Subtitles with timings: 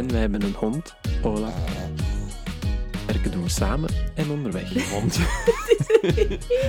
[0.00, 1.52] En wij hebben een hond, Ola.
[3.06, 4.90] Werken doen we samen en onderweg.
[4.90, 5.16] Hond.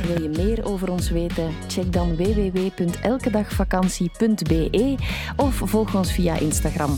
[0.07, 1.51] Wil je meer over ons weten?
[1.67, 4.95] Check dan www.elkedagvakantie.be
[5.35, 6.95] of volg ons via Instagram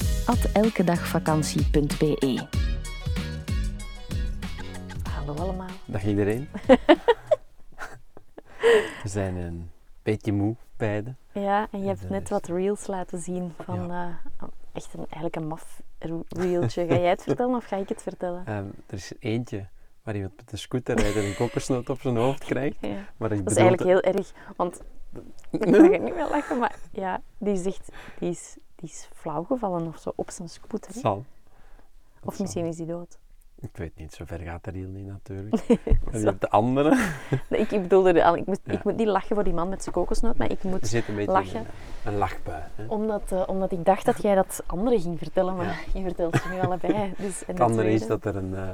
[0.54, 2.48] elkedagvakantie.be.
[5.10, 5.68] Hallo allemaal.
[5.86, 6.48] Dag iedereen.
[9.04, 9.70] We zijn een
[10.04, 11.18] beetje moe, beiden.
[11.34, 14.06] Ja, en je hebt net is- wat reels laten zien van eh,
[14.74, 15.82] echt een, eigenlijk een maf
[16.30, 16.86] reeltje.
[16.88, 18.46] Ga jij het vertellen of ga ik het vertellen?
[18.46, 19.68] Ehm, er is er eentje
[20.04, 22.78] waar iemand met de scooter rijdt en een kokosnoot op zijn hoofd krijgt.
[22.82, 23.06] Ja.
[23.18, 24.82] Maar ik Dat is eigenlijk heel erg, want
[25.52, 29.88] ik mag er niet meer lachen, maar ja, die zegt, die is, die is flauwgevallen
[29.88, 30.94] of zo op zijn scooter.
[30.94, 31.00] hè?
[31.00, 31.26] Zal.
[32.24, 32.44] Of zal.
[32.46, 33.18] misschien is die dood.
[33.64, 35.68] Ik weet niet, zover gaat de reel niet natuurlijk.
[36.12, 37.10] Dat En de andere.
[37.50, 38.74] Nee, ik, ik bedoelde, ik moet, Ja.
[38.74, 41.26] ik moet niet lachen voor die man met zijn kokosnoot, maar ik moet zit een
[41.26, 41.60] lachen.
[41.60, 41.66] een,
[42.06, 42.64] een lachbui.
[42.76, 42.86] Hè.
[42.86, 46.50] Omdat, eh, omdat ik dacht dat jij dat andere ging vertellen, maar je vertelt ze
[46.50, 47.14] nu allebei.
[47.18, 48.70] Dus, en Het de andere is dat er een eh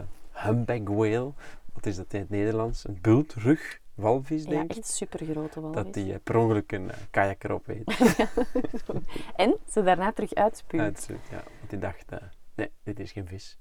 [0.45, 1.31] humpback whale,
[1.73, 2.87] wat is dat in het Nederlands?
[2.87, 4.77] Een bultrug walvis, Ja, denk ik.
[4.77, 5.83] echt super grote walvis.
[5.83, 7.97] Dat die eh, per ongeluk een eh, kajak erop eet.
[9.35, 10.81] En ze daarna terug uitspuwt.
[10.81, 11.43] Uitzoet, ja.
[11.59, 12.05] Want die dacht,
[12.55, 13.57] nee, dit is geen vis.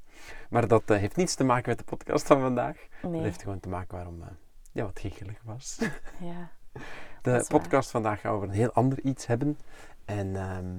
[0.50, 2.76] Maar dat eh, heeft niets te maken met de podcast van vandaag.
[3.02, 4.28] Dat Nee, heeft gewoon te maken waarom eh,
[4.72, 5.78] ja, wat giechelig was.
[6.20, 6.50] ja.
[7.22, 9.58] De Dat podcast vandaag gaan we over een heel ander iets hebben.
[10.04, 10.76] En ehm,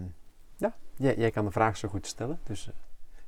[0.56, 2.40] ja, jij, jij kan de vraag zo goed stellen.
[2.44, 2.74] Dus eh,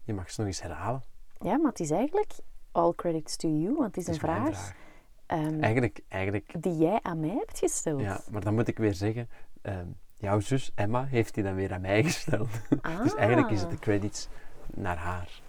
[0.03, 1.03] je mag ze nog eens herhalen.
[1.39, 2.33] ja, maar het is eigenlijk
[2.71, 4.73] all credits to you, want het is Het een is mijn vraag,
[5.25, 8.01] ehm, Eigenlijk, eigenlijk die jij aan mij hebt gesteld.
[8.01, 9.29] ja, maar dan moet ik weer zeggen,
[9.61, 12.49] ehm, jouw zus Emma heeft die dan weer aan mij gesteld.
[13.03, 14.27] Dus eigenlijk is het de credits
[14.73, 15.41] naar haar.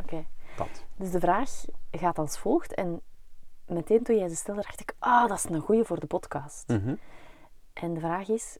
[0.00, 0.26] Oké.
[0.56, 0.84] Dat.
[0.96, 2.74] Dus de vraag gaat als volgt.
[2.74, 3.00] En
[3.66, 6.68] meteen toen jij ze stelde, dacht ik, ah, dat is een goeie voor de podcast.
[6.68, 6.94] Mhm.
[7.72, 8.58] En de vraag is...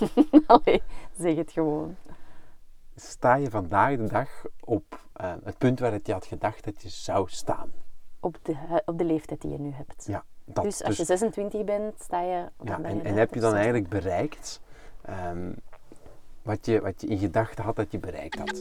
[0.46, 0.82] Allee,
[1.18, 1.96] zeg het gewoon.
[2.94, 6.82] Sta je vandaag de dag op eh, het punt waar het je had gedacht dat
[6.82, 7.72] je zou staan?
[8.20, 10.04] Op de, op de leeftijd die je nu hebt.
[10.06, 10.64] Ja, dat.
[10.64, 12.50] dus als je 26 bent, sta je...
[12.62, 13.52] Ja, en, je en heb je dan 60.
[13.52, 14.60] eigenlijk bereikt
[15.02, 15.52] ehm,
[16.50, 18.60] wat, je, wat je in gedachten had dat je bereikt had?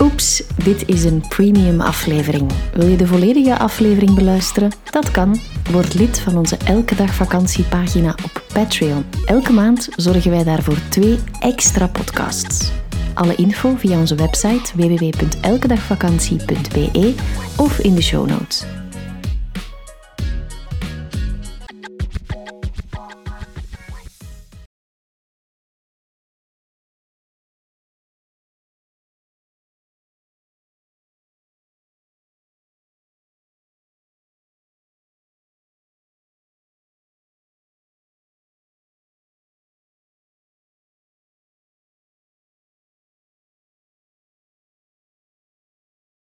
[0.00, 2.50] Oeps, dit is een premium aflevering.
[2.74, 4.72] Wil je de volledige aflevering beluisteren?
[4.90, 5.36] Dat kan.
[5.70, 9.04] Word lid van onze Elke Dag Vakantiepagina op Patreon.
[9.24, 12.72] Elke maand zorgen wij daarvoor twee extra podcasts.
[13.14, 17.14] Alle info via onze website www.elkedagvakantie.be
[17.56, 18.64] of in de show notes.